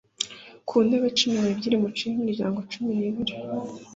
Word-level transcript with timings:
ku 0.67 0.75
ntebe 0.87 1.07
cumi 1.17 1.37
n 1.41 1.45
ebyiri 1.51 1.77
mucire 1.83 2.13
imiryango 2.19 2.59
cumi 2.71 2.91
n 2.99 3.01
ibiri 3.09 3.33